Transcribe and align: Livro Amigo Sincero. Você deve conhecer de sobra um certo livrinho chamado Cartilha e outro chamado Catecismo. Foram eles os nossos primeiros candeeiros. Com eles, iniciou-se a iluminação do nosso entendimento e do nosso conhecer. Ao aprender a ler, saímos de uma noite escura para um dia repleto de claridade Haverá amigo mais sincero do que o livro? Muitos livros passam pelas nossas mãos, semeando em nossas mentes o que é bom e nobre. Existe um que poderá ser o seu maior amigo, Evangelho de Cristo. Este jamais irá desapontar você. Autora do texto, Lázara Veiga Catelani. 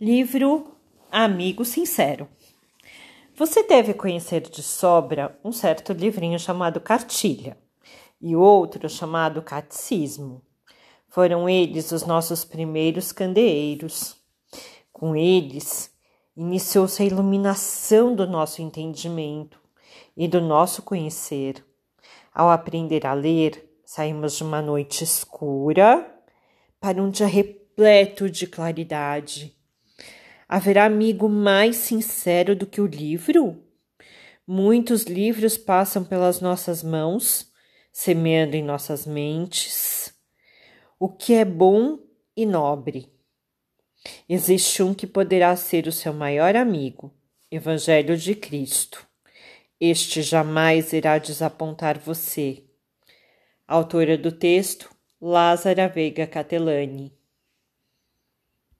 Livro 0.00 0.78
Amigo 1.12 1.62
Sincero. 1.62 2.26
Você 3.36 3.64
deve 3.64 3.92
conhecer 3.92 4.40
de 4.40 4.62
sobra 4.62 5.38
um 5.44 5.52
certo 5.52 5.92
livrinho 5.92 6.38
chamado 6.38 6.80
Cartilha 6.80 7.58
e 8.18 8.34
outro 8.34 8.88
chamado 8.88 9.42
Catecismo. 9.42 10.40
Foram 11.06 11.46
eles 11.46 11.92
os 11.92 12.06
nossos 12.06 12.46
primeiros 12.46 13.12
candeeiros. 13.12 14.16
Com 14.90 15.14
eles, 15.14 15.94
iniciou-se 16.34 17.02
a 17.02 17.04
iluminação 17.04 18.14
do 18.14 18.26
nosso 18.26 18.62
entendimento 18.62 19.60
e 20.16 20.26
do 20.26 20.40
nosso 20.40 20.80
conhecer. 20.80 21.62
Ao 22.34 22.48
aprender 22.48 23.06
a 23.06 23.12
ler, 23.12 23.70
saímos 23.84 24.34
de 24.34 24.44
uma 24.44 24.62
noite 24.62 25.04
escura 25.04 26.10
para 26.80 27.02
um 27.02 27.10
dia 27.10 27.26
repleto 27.26 28.30
de 28.30 28.46
claridade 28.46 29.59
Haverá 30.52 30.84
amigo 30.84 31.28
mais 31.28 31.76
sincero 31.76 32.56
do 32.56 32.66
que 32.66 32.80
o 32.80 32.86
livro? 32.86 33.62
Muitos 34.44 35.04
livros 35.04 35.56
passam 35.56 36.02
pelas 36.02 36.40
nossas 36.40 36.82
mãos, 36.82 37.52
semeando 37.92 38.56
em 38.56 38.62
nossas 38.64 39.06
mentes 39.06 40.12
o 40.98 41.08
que 41.08 41.34
é 41.34 41.44
bom 41.44 42.00
e 42.36 42.44
nobre. 42.44 43.08
Existe 44.28 44.82
um 44.82 44.92
que 44.92 45.06
poderá 45.06 45.54
ser 45.54 45.86
o 45.86 45.92
seu 45.92 46.12
maior 46.12 46.56
amigo, 46.56 47.14
Evangelho 47.48 48.16
de 48.16 48.34
Cristo. 48.34 49.06
Este 49.80 50.20
jamais 50.20 50.92
irá 50.92 51.16
desapontar 51.18 51.96
você. 51.96 52.64
Autora 53.68 54.18
do 54.18 54.32
texto, 54.32 54.90
Lázara 55.22 55.86
Veiga 55.86 56.26
Catelani. 56.26 57.19